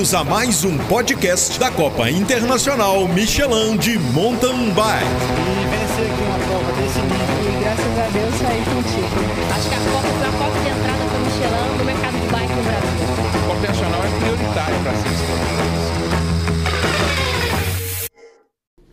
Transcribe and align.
Bem-vindos 0.00 0.14
a 0.14 0.24
mais 0.24 0.64
um 0.64 0.78
podcast 0.88 1.60
da 1.60 1.70
Copa 1.70 2.10
Internacional 2.10 3.06
Michelin 3.06 3.76
de 3.76 3.98
Mountain 3.98 4.72
Bike. 4.72 5.04
E 5.04 5.66
vencer 5.68 6.10
aqui 6.10 6.22
uma 6.22 6.38
prova 6.38 6.72
desse 6.72 7.00
nível 7.00 7.44
e 7.44 7.60
graças 7.60 7.98
a 7.98 8.08
Deus 8.08 8.34
sair 8.36 8.64
com 8.64 8.78
o 8.78 8.82
título. 8.82 9.28
Acho 9.54 9.68
que 9.68 9.74
a 9.74 9.78
Copa 9.78 10.08
foi 10.08 10.26
a 10.26 10.32
porta 10.32 10.58
de 10.58 10.68
entrada 10.70 11.04
para 11.04 11.18
o 11.18 11.20
Michelin 11.20 11.76
no 11.76 11.84
mercado 11.84 12.16
de 12.18 12.26
bike 12.32 12.54
no 12.54 12.62
Brasil. 12.62 12.96
A 13.28 13.40
Copa 13.46 13.60
Nacional 13.68 14.00
é 14.02 14.08
prioritária 14.20 14.78
para 14.82 14.94
ser 14.94 15.10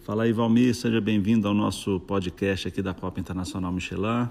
Fala 0.04 0.24
aí, 0.24 0.34
Valmir, 0.34 0.76
seja 0.76 1.00
bem-vindo 1.00 1.48
ao 1.48 1.54
nosso 1.54 2.02
podcast 2.02 2.68
aqui 2.68 2.82
da 2.82 2.94
Copa 2.94 3.18
Internacional 3.18 3.72
Michelin. 3.72 4.28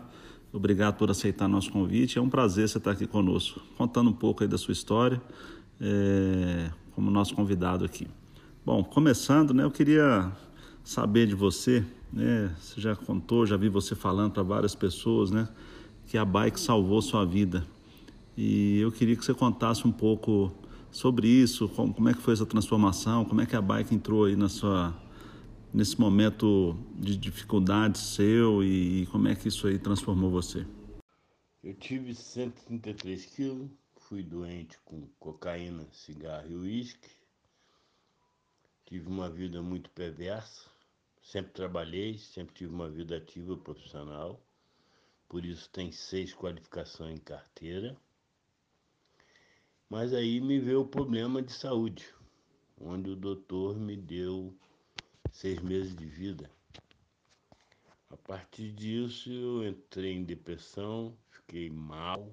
Obrigado 0.53 0.97
por 0.97 1.11
aceitar 1.11 1.49
nosso 1.49 1.73
convite. 1.73 2.19
É 2.19 2.21
um 2.21 2.29
prazer 2.29 2.69
você 2.69 2.77
estar 2.77 2.91
aqui 2.91 3.07
conosco, 3.07 3.63
contando 3.79 4.11
um 4.11 4.13
pouco 4.13 4.43
aí 4.43 4.49
da 4.49 4.59
sua 4.59 4.73
história, 4.73 5.23
é, 5.81 6.71
como 6.93 7.11
nosso 7.11 7.35
convidado 7.35 7.85
aqui. 7.85 8.07
Bom, 8.65 8.83
começando, 8.83 9.55
né, 9.55 9.65
eu 9.65 9.71
queria 9.71 10.33
saber 10.83 11.27
de 11.27 11.35
você, 11.35 11.85
né, 12.13 12.55
você 12.59 12.81
já 12.81 12.97
contou, 12.97 13.47
já 13.47 13.57
vi 13.57 13.69
você 13.69 13.95
falando 13.95 14.33
para 14.33 14.43
várias 14.43 14.75
pessoas, 14.75 15.31
né, 15.31 15.49
que 16.07 16.19
a 16.19 16.25
bike 16.25 16.59
salvou 16.59 17.01
sua 17.03 17.25
vida. 17.25 17.67
E 18.37 18.79
eu 18.79 18.93
queria 18.93 19.17
que 19.17 19.25
você 19.25 19.33
contasse 19.33 19.87
um 19.87 19.93
pouco 19.93 20.53
sobre 20.91 21.29
isso, 21.29 21.69
como, 21.69 21.95
como 21.95 22.09
é 22.09 22.15
que 22.15 22.21
foi 22.21 22.35
essa 22.35 22.47
transformação, 22.47 23.25
como 23.25 23.41
é 23.41 23.47
que 23.47 23.57
a 23.57 23.63
bike 23.63 23.95
entrou 23.95 24.25
aí 24.25 24.37
na 24.37 24.49
sua 24.49 24.95
nesse 25.73 26.01
momento 26.01 26.75
de 26.95 27.17
dificuldade 27.19 27.99
seu 27.99 28.65
e, 28.65 29.03
e 29.03 29.07
como 29.07 29.29
é 29.29 29.35
que 29.35 29.49
isso 29.49 29.67
aí 29.67 29.79
transformou 29.79 30.31
você? 30.31 30.67
Eu 31.63 31.75
tive 31.75 32.15
133 32.15 33.27
quilos, 33.27 33.71
fui 34.09 34.23
doente 34.23 34.79
com 34.85 35.09
cocaína, 35.19 35.85
cigarro 35.91 36.49
e 36.49 36.55
uísque. 36.55 37.11
Tive 38.85 39.09
uma 39.09 39.29
vida 39.29 39.61
muito 39.61 39.91
perversa, 39.91 40.71
sempre 41.21 41.53
trabalhei, 41.53 42.17
sempre 42.17 42.55
tive 42.55 42.73
uma 42.73 42.89
vida 42.89 43.17
ativa 43.17 43.57
profissional, 43.57 44.41
por 45.29 45.45
isso 45.45 45.69
tem 45.71 45.91
seis 45.91 46.33
qualificações 46.33 47.19
em 47.19 47.21
carteira. 47.21 47.97
Mas 49.91 50.15
aí 50.15 50.41
me 50.41 50.61
veio 50.61 50.83
o 50.83 50.89
problema 50.89 51.43
de 51.43 51.53
saúde, 51.53 52.15
onde 52.81 53.11
o 53.11 53.17
doutor 53.17 53.77
me 53.77 53.97
deu 53.97 54.57
seis 55.33 55.61
meses 55.61 55.97
de 55.97 56.07
vida. 56.07 56.49
A 58.09 58.17
partir 58.17 58.71
disso 58.71 59.33
eu 59.33 59.69
entrei 59.69 60.13
em 60.13 60.25
depressão, 60.25 61.17
fiquei 61.29 61.69
mal, 61.69 62.33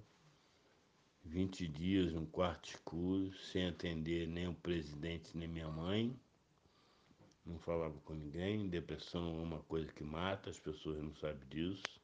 20 1.25 1.67
dias 1.67 2.13
num 2.13 2.25
quarto 2.25 2.69
escuro, 2.69 3.33
sem 3.37 3.67
atender 3.67 4.27
nem 4.27 4.47
o 4.47 4.53
presidente 4.53 5.35
nem 5.37 5.47
minha 5.47 5.69
mãe. 5.69 6.17
Não 7.45 7.57
falava 7.59 7.97
com 8.01 8.13
ninguém. 8.13 8.69
Depressão 8.69 9.39
é 9.39 9.43
uma 9.43 9.59
coisa 9.63 9.91
que 9.91 10.03
mata, 10.03 10.49
as 10.49 10.59
pessoas 10.59 11.01
não 11.01 11.13
sabem 11.15 11.47
disso. 11.47 12.01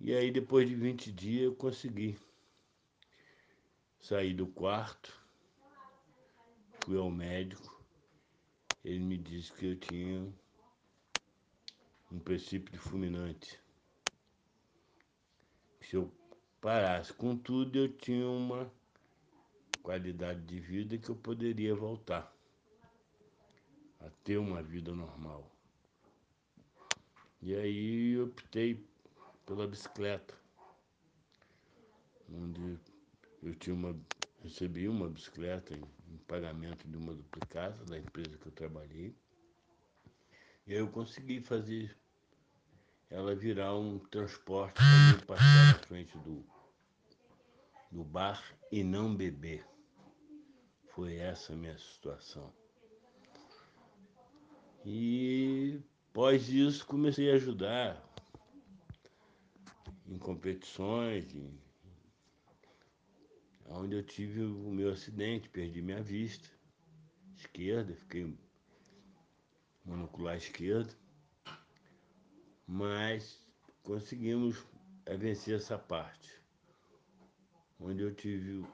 E 0.00 0.14
aí 0.14 0.30
depois 0.30 0.68
de 0.68 0.74
20 0.74 1.12
dias 1.12 1.44
eu 1.44 1.54
consegui 1.54 2.18
sair 4.00 4.34
do 4.34 4.46
quarto, 4.46 5.14
fui 6.84 6.96
ao 6.96 7.10
médico, 7.10 7.84
ele 8.82 9.00
me 9.00 9.18
disse 9.18 9.52
que 9.52 9.66
eu 9.66 9.76
tinha 9.76 10.32
um 12.10 12.18
princípio 12.18 12.72
de 12.72 12.78
fulminante. 12.78 13.60
Se 15.82 15.96
eu 15.96 16.10
parasse 16.60 17.12
com 17.12 17.36
tudo, 17.36 17.78
eu 17.78 17.88
tinha 17.96 18.28
uma 18.28 18.70
qualidade 19.82 20.40
de 20.42 20.60
vida 20.60 20.98
que 20.98 21.08
eu 21.08 21.16
poderia 21.16 21.74
voltar 21.74 22.34
a 24.00 24.10
ter 24.24 24.38
uma 24.38 24.62
vida 24.62 24.92
normal. 24.92 25.50
E 27.42 27.54
aí 27.54 28.12
eu 28.12 28.26
optei 28.26 28.86
pela 29.46 29.66
bicicleta, 29.66 30.34
onde 32.28 32.78
eu 33.42 33.54
tinha 33.54 33.74
uma, 33.74 33.98
recebi 34.42 34.88
uma 34.88 35.08
bicicleta 35.08 35.74
em 35.74 36.00
em 36.10 36.18
pagamento 36.18 36.88
de 36.88 36.96
uma 36.96 37.14
duplicata 37.14 37.84
da 37.84 37.96
empresa 37.96 38.36
que 38.36 38.46
eu 38.46 38.52
trabalhei. 38.52 39.14
E 40.66 40.72
aí 40.72 40.78
eu 40.78 40.88
consegui 40.88 41.40
fazer 41.40 41.96
ela 43.10 43.34
virar 43.34 43.76
um 43.76 43.98
transporte 43.98 44.74
para 44.74 45.20
eu 45.20 45.26
passar 45.26 45.72
na 45.72 45.78
frente 45.80 46.16
do, 46.18 46.44
do 47.90 48.04
bar 48.04 48.42
e 48.70 48.84
não 48.84 49.14
beber. 49.14 49.66
Foi 50.94 51.16
essa 51.16 51.52
a 51.52 51.56
minha 51.56 51.76
situação. 51.76 52.54
E 54.84 55.80
após 56.10 56.48
isso 56.48 56.86
comecei 56.86 57.30
a 57.30 57.34
ajudar 57.34 58.02
em 60.06 60.16
competições, 60.18 61.34
em 61.34 61.60
onde 63.66 63.96
eu 63.96 64.02
tive 64.02 64.42
o 64.42 64.70
meu 64.70 64.90
acidente, 64.90 65.48
perdi 65.48 65.82
minha 65.82 66.02
vista 66.02 66.48
esquerda, 67.36 67.94
fiquei 67.94 68.36
monocular 69.84 70.36
esquerdo, 70.36 70.94
mas 72.72 73.36
conseguimos 73.82 74.64
eh, 75.04 75.16
vencer 75.16 75.56
essa 75.56 75.76
parte, 75.76 76.40
onde 77.80 78.00
eu 78.00 78.14
tive 78.14 78.64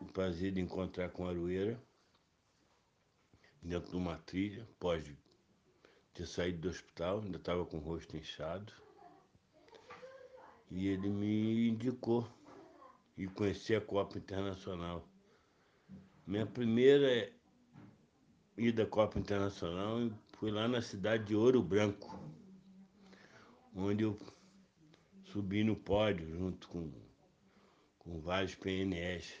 o 0.00 0.04
prazer 0.04 0.52
de 0.52 0.60
encontrar 0.60 1.08
com 1.08 1.26
a 1.26 1.30
Aroeira, 1.30 1.76
dentro 3.60 3.90
de 3.90 3.96
uma 3.96 4.16
trilha, 4.18 4.64
pode 4.78 5.18
ter 6.12 6.26
saído 6.26 6.60
do 6.60 6.68
hospital, 6.68 7.22
ainda 7.22 7.36
estava 7.36 7.66
com 7.66 7.78
o 7.78 7.80
rosto 7.80 8.16
inchado, 8.16 8.72
e 10.70 10.86
ele 10.86 11.08
me 11.08 11.70
indicou 11.70 12.30
e 13.18 13.26
conheci 13.26 13.74
a 13.74 13.80
Copa 13.80 14.16
Internacional. 14.16 15.08
Minha 16.24 16.46
primeira 16.46 17.32
ida 18.56 18.84
à 18.84 18.86
Copa 18.86 19.18
Internacional 19.18 20.08
foi 20.34 20.52
lá 20.52 20.68
na 20.68 20.80
cidade 20.80 21.24
de 21.24 21.34
Ouro 21.34 21.60
Branco, 21.60 22.16
onde 23.74 24.04
eu 24.04 24.16
subi 25.24 25.64
no 25.64 25.74
pódio 25.74 26.26
junto 26.38 26.68
com, 26.68 26.90
com 27.98 28.20
vários 28.20 28.54
PNS. 28.54 29.32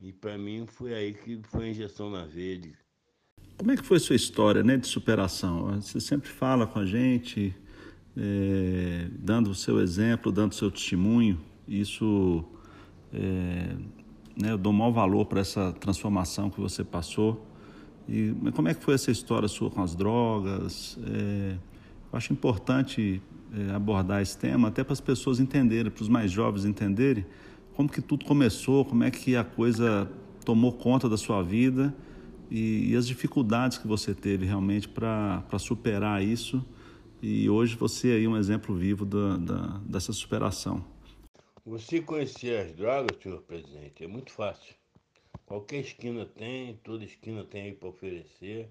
E 0.00 0.12
para 0.12 0.36
mim 0.36 0.66
foi 0.66 0.94
aí 0.94 1.14
que 1.14 1.40
foi 1.44 1.66
a 1.66 1.70
injeção 1.70 2.10
na 2.10 2.24
veia. 2.24 2.72
Como 3.56 3.72
é 3.72 3.76
que 3.76 3.82
foi 3.82 3.98
sua 3.98 4.14
história 4.14 4.62
né, 4.62 4.76
de 4.76 4.86
superação? 4.86 5.80
Você 5.80 5.98
sempre 5.98 6.28
fala 6.28 6.66
com 6.66 6.78
a 6.78 6.86
gente, 6.86 7.54
é, 8.16 9.08
dando 9.12 9.50
o 9.50 9.54
seu 9.54 9.80
exemplo, 9.80 10.30
dando 10.30 10.52
o 10.52 10.54
seu 10.54 10.70
testemunho. 10.70 11.40
Isso 11.66 12.44
é, 13.12 13.74
né, 14.40 14.52
eu 14.52 14.58
dou 14.58 14.72
maior 14.72 14.92
valor 14.92 15.26
para 15.26 15.40
essa 15.40 15.72
transformação 15.72 16.50
que 16.50 16.60
você 16.60 16.84
passou. 16.84 17.44
E 18.08 18.32
como 18.54 18.68
é 18.68 18.74
que 18.74 18.82
foi 18.82 18.94
essa 18.94 19.10
história 19.10 19.48
sua 19.48 19.70
com 19.70 19.82
as 19.82 19.96
drogas? 19.96 20.96
É, 21.04 21.56
eu 22.12 22.16
acho 22.16 22.32
importante 22.32 23.20
é, 23.52 23.74
abordar 23.74 24.22
esse 24.22 24.36
tema 24.36 24.68
até 24.68 24.84
para 24.84 24.92
as 24.92 25.00
pessoas 25.00 25.40
entenderem, 25.40 25.90
para 25.90 26.02
os 26.02 26.08
mais 26.08 26.30
jovens 26.30 26.64
entenderem 26.64 27.24
como 27.74 27.88
que 27.88 28.02
tudo 28.02 28.24
começou, 28.24 28.84
como 28.84 29.04
é 29.04 29.10
que 29.10 29.36
a 29.36 29.44
coisa 29.44 30.10
tomou 30.44 30.72
conta 30.72 31.08
da 31.08 31.16
sua 31.16 31.42
vida 31.42 31.94
e, 32.50 32.90
e 32.90 32.96
as 32.96 33.06
dificuldades 33.06 33.78
que 33.78 33.86
você 33.86 34.14
teve 34.14 34.44
realmente 34.44 34.88
para 34.88 35.58
superar 35.58 36.22
isso. 36.22 36.64
E 37.22 37.48
hoje 37.48 37.76
você 37.76 38.24
é 38.24 38.28
um 38.28 38.36
exemplo 38.36 38.74
vivo 38.74 39.04
da, 39.04 39.36
da, 39.36 39.78
dessa 39.84 40.12
superação. 40.12 40.84
Você 41.64 42.00
conhecer 42.00 42.58
as 42.58 42.72
drogas, 42.72 43.16
senhor 43.22 43.42
presidente, 43.42 44.02
é 44.02 44.06
muito 44.06 44.32
fácil. 44.32 44.74
Qualquer 45.44 45.80
esquina 45.80 46.24
tem, 46.26 46.76
toda 46.82 47.04
esquina 47.04 47.44
tem 47.44 47.62
aí 47.62 47.72
para 47.74 47.88
oferecer. 47.88 48.70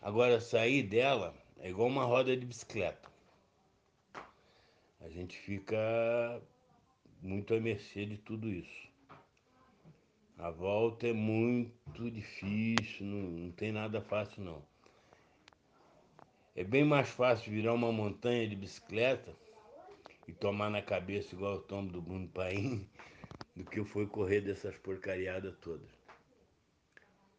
Agora, 0.00 0.40
sair 0.40 0.82
dela 0.82 1.34
é 1.58 1.70
igual 1.70 1.88
uma 1.88 2.04
roda 2.04 2.36
de 2.36 2.44
bicicleta. 2.44 3.11
A 5.04 5.08
gente 5.08 5.36
fica 5.36 5.76
muito 7.20 7.54
à 7.54 7.60
mercê 7.60 8.06
de 8.06 8.16
tudo 8.18 8.48
isso. 8.48 8.88
A 10.38 10.50
volta 10.50 11.08
é 11.08 11.12
muito 11.12 12.10
difícil, 12.10 13.06
não, 13.06 13.30
não 13.30 13.50
tem 13.50 13.72
nada 13.72 14.00
fácil 14.00 14.44
não. 14.44 14.62
É 16.54 16.62
bem 16.62 16.84
mais 16.84 17.08
fácil 17.08 17.52
virar 17.52 17.72
uma 17.72 17.90
montanha 17.90 18.46
de 18.46 18.54
bicicleta 18.54 19.34
e 20.28 20.32
tomar 20.32 20.70
na 20.70 20.80
cabeça 20.80 21.34
igual 21.34 21.56
o 21.56 21.62
tomo 21.62 21.90
do 21.90 22.00
Bruno 22.00 22.28
Paim 22.28 22.88
do 23.56 23.64
que 23.64 23.84
foi 23.84 24.06
correr 24.06 24.40
dessas 24.40 24.76
porcariadas 24.76 25.56
todas. 25.60 25.90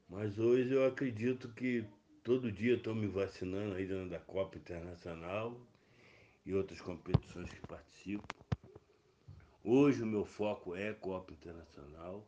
Mas 0.09 0.38
hoje 0.38 0.74
eu 0.74 0.86
acredito 0.86 1.48
que 1.50 1.86
todo 2.24 2.51
dia 2.51 2.75
estou 2.75 2.94
me 2.94 3.07
vacinando 3.07 3.75
aí 3.75 3.86
dentro 3.86 4.09
da 4.09 4.19
Copa 4.19 4.57
Internacional 4.57 5.57
e 6.45 6.54
outras 6.54 6.81
competições 6.81 7.50
que 7.50 7.68
participo. 7.68 8.28
Hoje 9.63 10.04
o 10.04 10.06
meu 10.06 10.25
foco 10.25 10.75
é 10.75 10.94
Copa 10.94 11.31
Internacional. 11.31 12.28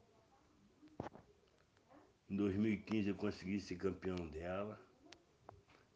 em 2.30 2.36
2015 2.36 3.10
eu 3.10 3.16
consegui 3.16 3.60
ser 3.60 3.76
campeão 3.76 4.16
dela, 4.28 4.80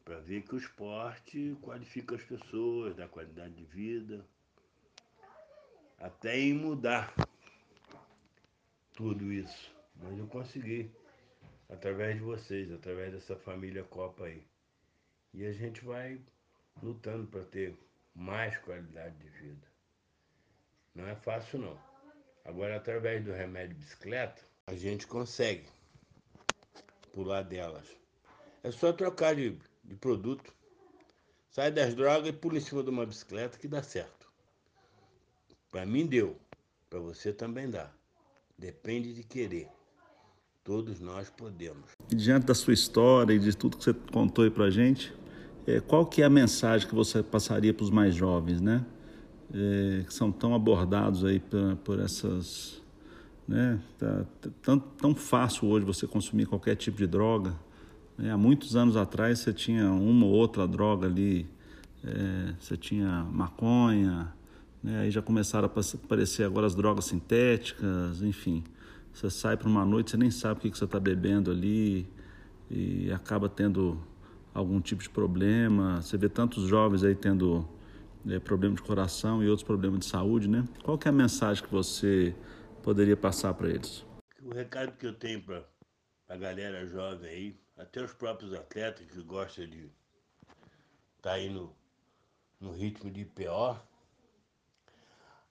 para 0.04 0.20
ver 0.20 0.42
que 0.42 0.56
o 0.56 0.58
esporte 0.58 1.58
qualifica 1.62 2.16
as 2.16 2.24
pessoas, 2.24 2.96
dá 2.96 3.08
qualidade 3.08 3.54
de 3.54 3.64
vida, 3.64 4.26
até 5.98 6.38
em 6.38 6.54
mudar 6.54 7.14
tudo 8.94 9.32
isso. 9.32 9.74
Mas 9.96 10.18
eu 10.18 10.28
consegui, 10.28 10.92
através 11.70 12.16
de 12.16 12.22
vocês, 12.22 12.72
através 12.72 13.14
dessa 13.14 13.36
família 13.36 13.84
Copa 13.84 14.26
aí. 14.26 14.44
E 15.34 15.46
a 15.46 15.52
gente 15.52 15.86
vai 15.86 16.20
lutando 16.82 17.28
para 17.28 17.44
ter 17.46 17.78
mais 18.16 18.58
qualidade 18.58 19.16
de 19.18 19.30
vida. 19.30 19.68
Não 20.96 21.08
é 21.08 21.16
fácil 21.16 21.60
não. 21.60 21.80
Agora, 22.44 22.78
através 22.78 23.24
do 23.24 23.32
remédio 23.32 23.78
bicicleta, 23.78 24.42
a 24.68 24.74
gente 24.74 25.08
consegue 25.08 25.68
pular 27.14 27.44
delas. 27.44 27.88
É 28.64 28.72
só 28.72 28.92
trocar 28.92 29.36
de, 29.36 29.58
de 29.84 29.96
produto. 29.96 30.54
Sai 31.50 31.72
das 31.72 31.96
drogas 31.96 32.30
e 32.30 32.34
pula 32.34 32.58
em 32.58 32.62
cima 32.62 32.84
de 32.84 32.90
uma 32.90 33.06
bicicleta 33.06 33.58
que 33.58 33.68
dá 33.68 33.82
certo. 33.82 34.32
Para 35.72 35.86
mim 35.86 36.06
deu, 36.06 36.40
para 36.90 37.00
você 37.00 37.32
também 37.32 37.70
dá. 37.70 37.92
Depende 38.58 39.14
de 39.14 39.24
querer. 39.24 39.68
Todos 40.64 41.00
nós 41.00 41.30
podemos. 41.30 41.92
Diante 42.08 42.46
da 42.46 42.54
sua 42.54 42.74
história 42.74 43.34
e 43.34 43.40
de 43.40 43.56
tudo 43.56 43.78
que 43.78 43.84
você 43.84 43.94
contou 43.94 44.44
aí 44.44 44.52
pra 44.52 44.70
gente, 44.70 45.14
é, 45.76 45.80
qual 45.80 46.06
que 46.06 46.22
é 46.22 46.26
a 46.26 46.30
mensagem 46.30 46.88
que 46.88 46.96
você 46.96 47.22
passaria 47.22 47.74
para 47.74 47.84
os 47.84 47.90
mais 47.90 48.16
jovens, 48.16 48.62
né? 48.62 48.86
É, 49.54 50.04
que 50.06 50.14
são 50.14 50.32
tão 50.32 50.54
abordados 50.54 51.26
aí 51.26 51.40
por, 51.40 51.76
por 51.78 52.00
essas 52.00 52.80
né? 53.50 53.80
Tá, 53.98 54.26
tá 54.40 54.50
tão, 54.62 54.78
tão 54.78 55.16
fácil 55.16 55.68
hoje 55.70 55.84
você 55.84 56.06
consumir 56.06 56.46
qualquer 56.46 56.76
tipo 56.76 56.98
de 57.00 57.08
droga. 57.08 57.56
Né? 58.16 58.32
Há 58.32 58.38
muitos 58.38 58.76
anos 58.76 58.96
atrás 58.96 59.40
você 59.40 59.52
tinha 59.52 59.92
uma 59.92 60.24
ou 60.24 60.32
outra 60.32 60.68
droga 60.68 61.08
ali, 61.08 61.48
é, 62.04 62.54
você 62.60 62.78
tinha 62.78 63.24
maconha, 63.32 64.32
né? 64.84 65.00
aí 65.00 65.10
já 65.10 65.24
começaram 65.24 65.68
a 65.68 65.82
aparecer 65.96 66.44
agora 66.44 66.68
as 66.68 66.76
drogas 66.76 67.06
sintéticas, 67.06 68.22
enfim. 68.22 68.64
Você 69.12 69.32
sai 69.32 69.58
para 69.58 69.68
uma 69.68 69.84
noite, 69.84 70.12
você 70.12 70.18
nem 70.18 70.30
sabe 70.30 70.60
o 70.60 70.62
que, 70.62 70.70
que 70.70 70.78
você 70.78 70.86
está 70.86 71.00
bebendo 71.00 71.50
ali 71.50 72.08
e 72.70 73.12
acaba 73.12 73.50
tendo 73.50 74.00
algum 74.60 74.80
tipo 74.80 75.02
de 75.02 75.10
problema. 75.10 76.02
Você 76.02 76.18
vê 76.18 76.30
tantos 76.30 76.68
jovens 76.68 77.04
aí 77.04 77.16
tendo 77.16 77.68
é, 78.28 78.40
problema 78.40 78.76
de 78.76 78.82
coração 78.82 79.44
e 79.44 79.48
outros 79.48 79.66
problemas 79.66 80.00
de 80.02 80.06
saúde, 80.06 80.48
né? 80.48 80.66
Qual 80.84 80.98
que 80.98 81.08
é 81.08 81.10
a 81.10 81.14
mensagem 81.14 81.64
que 81.64 81.72
você 81.72 82.36
poderia 82.84 83.18
passar 83.18 83.54
para 83.54 83.70
eles? 83.70 84.06
O 84.44 84.54
recado 84.54 84.92
que 84.94 85.06
eu 85.06 85.14
tenho 85.14 85.42
para 85.42 85.64
a 86.28 86.38
galera 86.38 86.86
jovem 86.86 87.30
aí, 87.30 87.60
até 87.78 88.04
os 88.04 88.14
próprios 88.14 88.54
atletas 88.54 89.08
que 89.08 89.22
gostam 89.24 89.66
de 89.66 89.90
estar 91.18 91.32
tá 91.32 91.34
aí 91.34 91.50
no, 91.50 91.74
no 92.60 92.72
ritmo 92.72 93.10
de 93.10 93.26
pior, 93.26 93.84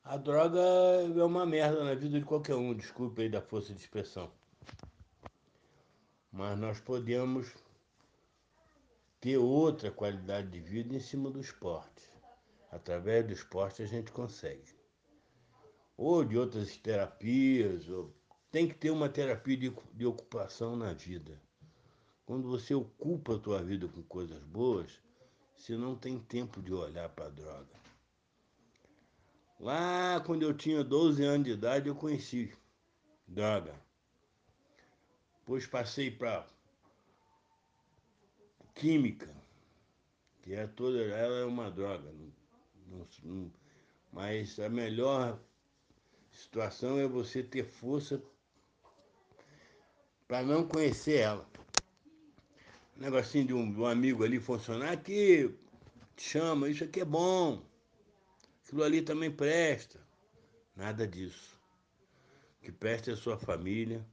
a 0.05 0.17
droga 0.17 0.61
é 0.61 1.25
uma 1.25 1.45
merda 1.45 1.85
na 1.85 1.95
vida 1.95 2.19
de 2.19 2.25
qualquer 2.25 2.55
um, 2.55 2.75
desculpe 2.75 3.23
aí 3.23 3.29
da 3.29 3.43
força 3.43 3.75
de 3.75 3.81
expressão. 3.81 4.31
Mas 6.33 6.59
nós 6.59 6.81
podemos 6.81 7.53
ter 9.21 9.37
outra 9.37 9.91
qualidade 9.91 10.49
de 10.49 10.61
vida 10.61 10.95
em 10.95 11.01
cima 11.01 11.31
do 11.31 11.41
esporte. 11.41 12.09
Através 12.71 13.27
do 13.27 13.33
esporte 13.33 13.83
a 13.83 13.87
gente 13.87 14.13
consegue 14.13 14.79
ou 15.99 16.25
de 16.25 16.39
outras 16.39 16.77
terapias. 16.77 17.89
Ou... 17.89 18.15
Tem 18.51 18.69
que 18.69 18.75
ter 18.75 18.91
uma 18.91 19.09
terapia 19.09 19.57
de, 19.57 19.77
de 19.93 20.07
ocupação 20.07 20.77
na 20.77 20.95
vida. 20.95 21.39
Quando 22.25 22.49
você 22.49 22.73
ocupa 22.73 23.35
a 23.35 23.39
tua 23.39 23.63
vida 23.63 23.89
com 23.89 24.03
coisas 24.05 24.43
boas, 24.45 25.01
você 25.57 25.77
não 25.77 25.97
tem 25.97 26.19
tempo 26.19 26.63
de 26.63 26.73
olhar 26.73 27.09
para 27.09 27.27
a 27.27 27.31
droga. 27.31 27.77
Lá 29.59 30.21
quando 30.21 30.43
eu 30.43 30.55
tinha 30.55 30.85
12 30.85 31.23
anos 31.25 31.47
de 31.47 31.53
idade, 31.53 31.89
eu 31.89 31.95
conheci 31.95 32.57
droga. 33.27 33.75
Depois 35.41 35.67
passei 35.67 36.11
para 36.11 36.47
química, 38.79 39.29
que 40.41 40.55
é 40.55 40.67
toda 40.69 41.03
ela 41.03 41.39
é 41.39 41.45
uma 41.45 41.71
droga. 41.71 42.11
Não, 42.87 43.07
não, 43.25 43.53
mas 44.13 44.59
a 44.61 44.69
melhor 44.69 45.39
situação 46.31 46.99
é 46.99 47.07
você 47.07 47.43
ter 47.43 47.65
força 47.65 48.23
para 50.29 50.43
não 50.43 50.67
conhecer 50.67 51.19
ela. 51.19 51.49
Um 52.97 53.01
negocinho 53.01 53.47
de 53.49 53.55
um, 53.55 53.81
um 53.81 53.87
amigo 53.87 54.25
ali 54.25 54.39
funcionar 54.39 54.97
que 55.03 55.53
te 56.17 56.23
chama, 56.23 56.69
isso 56.69 56.85
aqui 56.85 57.01
é 57.01 57.05
bom, 57.05 57.65
aquilo 58.65 58.85
ali 58.85 59.03
também 59.03 59.31
presta. 59.31 60.01
Nada 60.77 61.07
disso. 61.07 61.59
O 62.59 62.65
que 62.65 62.71
presta 62.71 63.11
é 63.11 63.15
a 63.15 63.17
sua 63.17 63.37
família, 63.37 64.07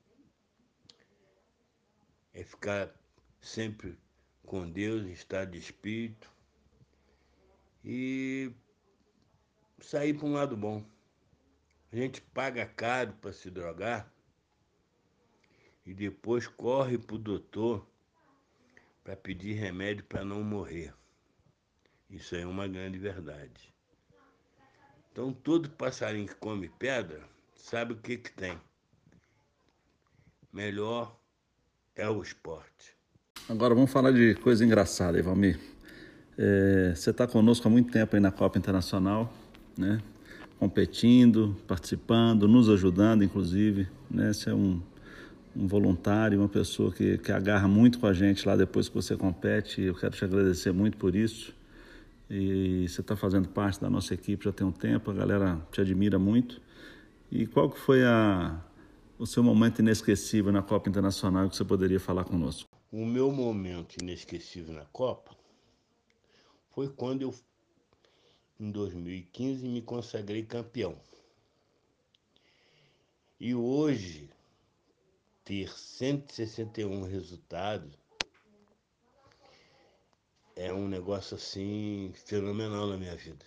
é 2.34 2.44
ficar 2.44 2.92
sempre 3.40 3.98
com 4.46 4.70
Deus, 4.70 5.06
em 5.06 5.12
estado 5.12 5.52
de 5.52 5.60
espírito 5.60 6.32
e 7.84 8.52
sair 9.80 10.14
para 10.14 10.26
um 10.26 10.34
lado 10.34 10.56
bom. 10.56 10.84
A 11.92 11.96
gente 11.96 12.22
paga 12.22 12.66
caro 12.66 13.14
para 13.14 13.32
se 13.32 13.50
drogar 13.50 14.12
e 15.86 15.94
depois 15.94 16.48
corre 16.48 16.98
para 16.98 17.16
o 17.16 17.20
doutor 17.20 17.88
para 19.04 19.16
pedir 19.16 19.54
remédio 19.54 20.04
para 20.06 20.26
não 20.26 20.44
morrer. 20.44 20.94
Isso 22.10 22.36
é 22.36 22.46
uma 22.46 22.68
grande 22.68 22.98
verdade. 22.98 23.74
Então, 25.12 25.32
todo 25.32 25.70
passarinho 25.70 26.28
que 26.28 26.36
come 26.36 26.70
pedra 26.70 27.24
sabe 27.56 27.94
o 27.94 28.02
que, 28.02 28.18
que 28.18 28.32
tem. 28.32 28.60
Melhor 30.52 31.18
é 31.96 32.10
o 32.10 32.22
esporte. 32.22 32.95
Agora 33.48 33.76
vamos 33.76 33.92
falar 33.92 34.12
de 34.12 34.34
coisa 34.34 34.66
engraçada, 34.66 35.20
Ivalmir. 35.20 35.60
É, 36.36 36.94
você 36.96 37.12
está 37.12 37.28
conosco 37.28 37.68
há 37.68 37.70
muito 37.70 37.92
tempo 37.92 38.16
aí 38.16 38.20
na 38.20 38.32
Copa 38.32 38.58
Internacional, 38.58 39.32
né? 39.78 40.02
competindo, 40.60 41.56
participando, 41.68 42.48
nos 42.48 42.68
ajudando, 42.70 43.24
inclusive. 43.24 43.88
Né? 44.10 44.34
Você 44.34 44.50
é 44.50 44.54
um, 44.56 44.82
um 45.56 45.68
voluntário, 45.68 46.40
uma 46.40 46.50
pessoa 46.50 46.92
que, 46.92 47.20
que 47.20 47.32
agarra 47.32 47.68
muito 47.68 48.00
com 48.00 48.08
a 48.08 48.14
gente 48.14 48.48
lá 48.48 48.56
depois 48.56 48.90
que 48.90 48.96
você 48.96 49.16
compete. 49.16 49.80
Eu 49.80 49.94
quero 49.94 50.16
te 50.16 50.26
agradecer 50.26 50.72
muito 50.72 50.98
por 50.98 51.16
isso. 51.16 51.54
E 52.28 52.88
você 52.90 53.02
está 53.02 53.16
fazendo 53.16 53.48
parte 53.48 53.80
da 53.80 53.92
nossa 53.92 54.16
equipe 54.16 54.44
já 54.44 54.52
tem 54.52 54.66
um 54.66 54.72
tempo, 54.72 55.12
a 55.12 55.14
galera 55.14 55.62
te 55.72 55.80
admira 55.80 56.18
muito. 56.18 56.60
E 57.32 57.46
qual 57.46 57.70
que 57.70 57.80
foi 57.80 58.04
a, 58.04 58.60
o 59.20 59.28
seu 59.28 59.44
momento 59.44 59.84
inesquecível 59.84 60.52
na 60.52 60.64
Copa 60.64 60.90
Internacional 60.90 61.48
que 61.48 61.56
você 61.56 61.64
poderia 61.64 62.00
falar 62.00 62.24
conosco? 62.24 62.75
O 62.98 63.06
meu 63.06 63.30
momento 63.30 64.02
inesquecível 64.02 64.74
na 64.74 64.86
Copa 64.86 65.36
foi 66.72 66.88
quando 66.88 67.24
eu 67.24 67.36
em 68.58 68.72
2015 68.72 69.68
me 69.68 69.82
consagrei 69.82 70.46
campeão. 70.46 70.98
E 73.38 73.54
hoje, 73.54 74.30
ter 75.44 75.70
161 75.70 77.04
resultados 77.04 77.92
é 80.56 80.72
um 80.72 80.88
negócio 80.88 81.36
assim 81.36 82.14
fenomenal 82.14 82.88
na 82.88 82.96
minha 82.96 83.18
vida. 83.18 83.46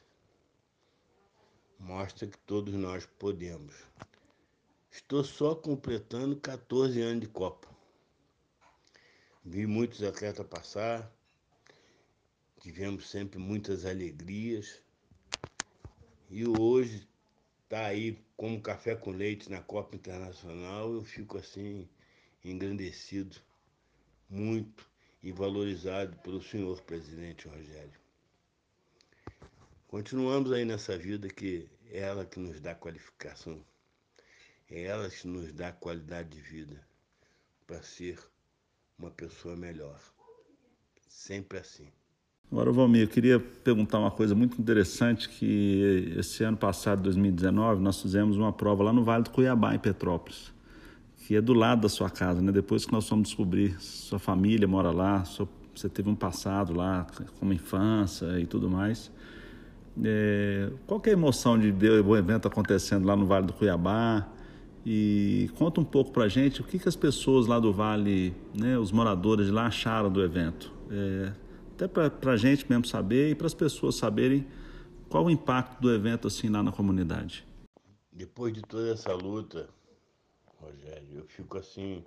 Mostra 1.79 2.29
que 2.29 2.37
todos 2.41 2.75
nós 2.75 3.07
podemos. 3.19 3.75
Estou 4.91 5.25
só 5.25 5.55
completando 5.55 6.37
14 6.37 7.01
anos 7.01 7.23
de 7.23 7.29
Copa. 7.29 7.78
Vi 9.45 9.67
muitos 9.67 10.03
atletas 10.03 10.47
passar, 10.47 11.11
tivemos 12.61 13.09
sempre 13.09 13.39
muitas 13.39 13.85
alegrias. 13.85 14.81
E 16.31 16.47
hoje 16.47 17.09
tá 17.69 17.87
aí 17.87 18.19
como 18.37 18.61
café 18.61 18.95
com 18.95 19.11
leite 19.11 19.51
na 19.51 19.63
Copa 19.63 19.97
Internacional, 19.97 20.93
eu 20.93 21.05
fico 21.05 21.39
assim 21.39 21.89
engrandecido 22.45 23.37
muito 24.29 24.89
e 25.23 25.33
valorizado 25.33 26.17
pelo 26.19 26.43
senhor 26.43 26.81
presidente 26.83 27.49
Rogério. 27.49 27.99
Continuamos 29.87 30.53
aí 30.53 30.65
nessa 30.65 30.97
vida 30.99 31.29
que 31.29 31.69
é 31.91 32.01
ela 32.01 32.27
que 32.27 32.39
nos 32.39 32.61
dá 32.61 32.75
qualificação, 32.75 33.65
é 34.69 34.83
ela 34.83 35.09
que 35.09 35.27
nos 35.27 35.53
dá 35.53 35.73
qualidade 35.73 36.29
de 36.29 36.41
vida 36.41 36.87
para 37.67 37.83
ser 37.83 38.19
uma 38.99 39.11
pessoa 39.11 39.55
melhor. 39.55 39.99
Sempre 41.09 41.59
assim. 41.59 41.87
Agora, 42.51 42.73
Valmir, 42.73 43.03
eu 43.03 43.09
queria 43.09 43.39
perguntar 43.39 43.99
uma 43.99 44.11
coisa 44.11 44.35
muito 44.35 44.59
interessante, 44.59 45.29
que 45.29 46.15
esse 46.17 46.43
ano 46.43 46.57
passado, 46.57 47.03
2019, 47.03 47.83
nós 47.83 48.01
fizemos 48.01 48.37
uma 48.39 48.53
prova 48.53 48.83
lá 48.85 48.93
no 48.93 49.05
Vale 49.05 49.25
do 49.25 49.31
Cuiabá, 49.31 49.75
em 49.75 49.79
Petrópolis, 49.79 50.51
que 51.19 51.37
é 51.37 51.41
do 51.43 51.53
lado 51.53 51.83
da 51.83 51.91
sua 51.91 52.09
casa, 52.09 52.41
né? 52.41 52.51
Depois 52.51 52.87
que 52.87 52.93
nós 52.93 53.07
fomos 53.07 53.29
descobrir, 53.29 53.79
sua 53.81 54.19
família 54.19 54.67
mora 54.67 54.91
lá, 54.91 55.25
você 55.75 55.89
teve 55.91 56.09
um 56.09 56.15
passado 56.15 56.73
lá, 56.73 57.07
como 57.39 57.53
infância 57.53 58.41
e 58.41 58.47
tudo 58.47 58.71
mais. 58.71 59.11
É, 60.03 60.71
qual 60.87 61.03
é 61.05 61.11
a 61.11 61.13
emoção 61.13 61.59
de 61.59 61.71
ver 61.71 62.03
o 62.03 62.17
evento 62.17 62.49
acontecendo 62.49 63.05
lá 63.07 63.15
no 63.15 63.27
Vale 63.27 63.47
do 63.47 63.53
Cuiabá? 63.53 64.27
E 64.87 65.51
conta 65.57 65.81
um 65.81 65.85
pouco 65.85 66.13
para 66.13 66.25
a 66.25 66.29
gente 66.29 66.61
o 66.61 66.65
que, 66.65 66.79
que 66.79 66.89
as 66.89 66.97
pessoas 66.97 67.47
lá 67.47 67.59
do 67.59 67.73
Vale, 67.73 68.35
né, 68.55 68.79
os 68.79 68.91
moradores 68.91 69.47
de 69.47 69.53
lá 69.53 69.67
acharam 69.67 70.11
do 70.11 70.23
evento. 70.23 70.73
É, 70.91 71.33
até 71.75 71.87
para 71.87 72.33
a 72.33 72.37
gente 72.37 72.69
mesmo 72.69 72.87
saber 72.87 73.31
e 73.31 73.35
para 73.35 73.47
as 73.47 73.55
pessoas 73.55 73.97
saberem 73.97 74.47
qual 75.09 75.27
o 75.27 75.31
impacto 75.31 75.81
do 75.81 75.93
evento 75.93 76.27
assim 76.27 76.49
lá 76.49 76.63
na 76.63 76.73
comunidade. 76.73 77.47
Depois 78.11 78.53
de 78.53 78.63
toda 78.63 78.91
essa 78.91 79.13
luta, 79.13 79.69
Rogério, 80.61 81.19
eu 81.19 81.27
fico 81.27 81.57
assim 81.59 82.05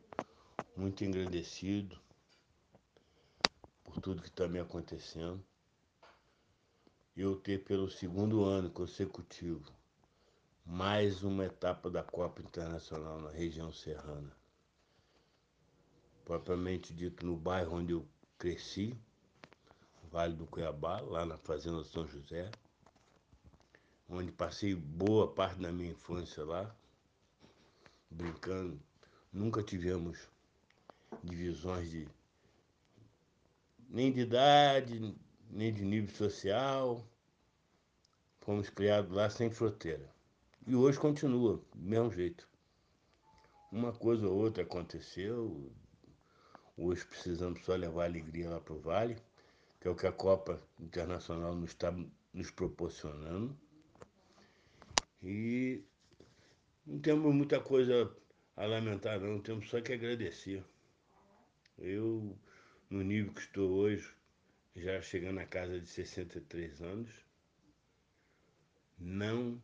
muito 0.75 1.03
engrandecido 1.03 1.97
por 3.83 3.99
tudo 4.01 4.21
que 4.21 4.29
está 4.29 4.47
me 4.47 4.59
acontecendo. 4.59 5.41
Eu 7.15 7.35
ter 7.35 7.63
pelo 7.63 7.89
segundo 7.89 8.43
ano 8.43 8.69
consecutivo 8.69 9.71
mais 10.65 11.23
uma 11.23 11.45
etapa 11.45 11.89
da 11.89 12.03
Copa 12.03 12.41
Internacional 12.41 13.19
na 13.19 13.29
região 13.29 13.71
serrana. 13.71 14.31
Propriamente 16.23 16.93
dito, 16.93 17.25
no 17.25 17.35
bairro 17.35 17.77
onde 17.77 17.93
eu 17.93 18.07
cresci, 18.37 18.97
Vale 20.11 20.35
do 20.35 20.45
Cuiabá, 20.45 20.99
lá 20.99 21.25
na 21.25 21.37
Fazenda 21.37 21.83
São 21.85 22.05
José, 22.05 22.51
onde 24.09 24.29
passei 24.29 24.75
boa 24.75 25.33
parte 25.33 25.61
da 25.61 25.71
minha 25.71 25.91
infância 25.91 26.43
lá, 26.43 26.75
brincando. 28.09 28.77
Nunca 29.31 29.63
tivemos 29.63 30.29
divisões 31.23 31.89
de 31.89 32.09
nem 33.89 34.11
de 34.11 34.21
idade, 34.21 35.15
nem 35.49 35.73
de 35.73 35.83
nível 35.83 36.13
social. 36.13 37.01
Fomos 38.41 38.69
criados 38.69 39.11
lá 39.11 39.29
sem 39.29 39.49
fronteira. 39.49 40.09
E 40.67 40.75
hoje 40.75 40.99
continua, 40.99 41.59
do 41.73 41.81
mesmo 41.81 42.11
jeito. 42.11 42.47
Uma 43.71 43.91
coisa 43.91 44.27
ou 44.27 44.37
outra 44.37 44.61
aconteceu. 44.61 45.71
Hoje 46.77 47.03
precisamos 47.05 47.65
só 47.65 47.75
levar 47.75 48.05
alegria 48.05 48.47
lá 48.49 48.61
para 48.61 48.75
o 48.75 48.79
Vale, 48.79 49.17
que 49.79 49.87
é 49.87 49.91
o 49.91 49.95
que 49.95 50.05
a 50.05 50.11
Copa 50.11 50.61
Internacional 50.79 51.55
nos 51.55 51.71
está 51.71 51.91
nos 52.31 52.51
proporcionando. 52.51 53.57
E 55.23 55.83
não 56.85 56.99
temos 56.99 57.33
muita 57.33 57.59
coisa 57.59 58.15
a 58.55 58.65
lamentar, 58.65 59.19
não, 59.19 59.41
temos 59.41 59.67
só 59.67 59.81
que 59.81 59.93
agradecer. 59.93 60.63
Eu, 61.77 62.37
no 62.87 63.01
nível 63.01 63.33
que 63.33 63.41
estou 63.41 63.71
hoje, 63.71 64.13
já 64.75 65.01
chegando 65.01 65.39
à 65.39 65.45
casa 65.45 65.79
de 65.79 65.87
63 65.87 66.81
anos, 66.83 67.09
não 68.99 69.59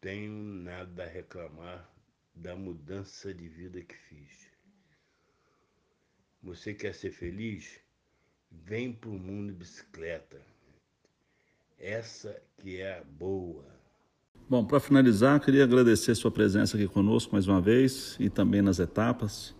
tenho 0.00 0.32
nada 0.32 1.04
a 1.04 1.06
reclamar 1.06 1.88
da 2.34 2.56
mudança 2.56 3.34
de 3.34 3.48
vida 3.48 3.82
que 3.82 3.94
fiz. 3.94 4.50
Você 6.42 6.72
quer 6.72 6.94
ser 6.94 7.10
feliz? 7.10 7.78
Vem 8.50 8.92
para 8.92 9.10
o 9.10 9.18
mundo 9.18 9.52
bicicleta. 9.52 10.40
Essa 11.78 12.40
que 12.58 12.80
é 12.80 12.98
a 12.98 13.04
boa. 13.04 13.64
Bom, 14.48 14.64
para 14.64 14.80
finalizar, 14.80 15.38
queria 15.38 15.64
agradecer 15.64 16.14
sua 16.14 16.30
presença 16.30 16.76
aqui 16.76 16.88
conosco 16.88 17.32
mais 17.32 17.46
uma 17.46 17.60
vez 17.60 18.16
e 18.18 18.28
também 18.30 18.62
nas 18.62 18.78
etapas. 18.78 19.54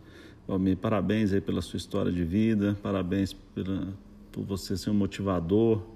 Bom, 0.48 0.58
parabéns 0.74 1.32
aí 1.32 1.40
pela 1.40 1.62
sua 1.62 1.76
história 1.76 2.10
de 2.10 2.24
vida, 2.24 2.76
parabéns 2.82 3.32
pela, 3.32 3.96
por 4.32 4.42
você 4.44 4.76
ser 4.76 4.90
um 4.90 4.94
motivador 4.94 5.86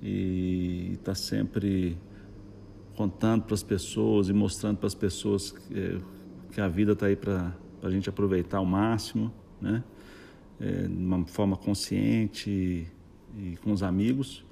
e 0.00 0.90
estar 0.92 1.12
tá 1.12 1.14
sempre 1.14 1.98
contando 2.98 3.44
para 3.44 3.54
as 3.54 3.62
pessoas 3.62 4.28
e 4.28 4.32
mostrando 4.32 4.78
para 4.78 4.88
as 4.88 4.94
pessoas 4.94 5.52
que, 5.52 5.78
é, 5.78 6.00
que, 6.52 6.60
a 6.60 6.66
vida 6.66 6.94
está 6.94 7.06
aí 7.06 7.14
para 7.14 7.56
a 7.80 7.90
gente 7.90 8.08
aproveitar 8.08 8.58
ao 8.58 8.64
máximo, 8.64 9.32
né? 9.60 9.84
É, 10.58 10.88
de 10.88 10.96
uma 10.96 11.24
forma 11.24 11.56
consciente 11.56 12.50
e, 12.50 12.88
e, 13.36 13.56
com 13.58 13.70
os 13.70 13.84
amigos. 13.84 14.44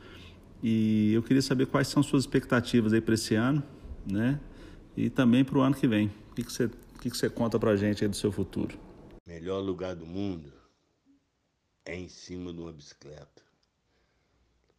E 0.63 1.13
eu 1.13 1.25
queria 1.25 1.43
saber 1.43 1.67
quais 1.67 1.89
são 1.89 2.05
suas 2.05 2.23
expectativas 2.23 2.93
aí 2.93 3.01
para 3.01 3.15
esse 3.15 3.35
ano, 3.35 3.65
né? 4.09 4.39
E 4.97 5.11
também 5.11 5.45
para 5.45 5.59
o 5.59 5.61
ano 5.61 5.75
que 5.75 5.89
vem. 5.89 6.07
O 6.31 6.35
que, 6.37 6.45
que, 6.45 6.53
você, 6.53 6.67
o 6.67 7.01
que, 7.01 7.11
que 7.11 7.17
você 7.17 7.29
conta 7.29 7.59
para 7.59 7.73
a 7.73 7.77
gente 7.77 8.05
aí 8.05 8.09
do 8.09 8.15
seu 8.15 8.31
futuro? 8.31 8.79
Melhor 9.27 9.59
lugar 9.59 9.97
do 9.97 10.07
mundo 10.07 10.53
é 11.85 11.97
em 11.97 12.09
cima 12.09 12.53
de 12.53 12.61
uma 12.61 12.73
bicicleta. 12.73 13.43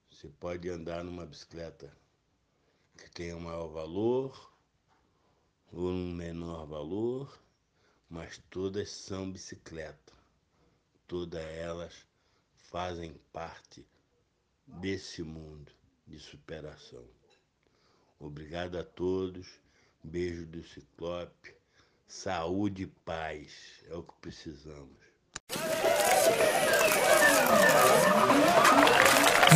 Você 0.10 0.30
pode 0.40 0.70
andar 0.70 1.04
numa 1.04 1.26
bicicleta 1.26 1.92
que 2.98 3.10
tenha 3.12 3.38
um 3.38 3.42
maior 3.42 3.68
valor 3.68 4.52
ou 5.72 5.90
um 5.90 6.12
menor 6.14 6.66
valor, 6.66 7.40
mas 8.10 8.42
todas 8.50 8.90
são 8.90 9.32
bicicleta. 9.32 10.14
Todas 11.08 11.44
elas 11.44 12.06
fazem 12.56 13.14
parte 13.32 13.86
desse 14.66 15.24
mundo 15.24 15.72
de 16.06 16.20
superação. 16.20 17.06
Obrigado 18.20 18.78
a 18.78 18.84
todos. 18.84 19.48
Beijo 20.04 20.46
do 20.46 20.64
Ciclope. 20.64 21.56
Saúde 22.08 22.84
e 22.84 22.88
paz 22.88 23.84
é 23.90 23.96
o 23.96 24.04
que 24.04 24.14
precisamos. 24.22 24.98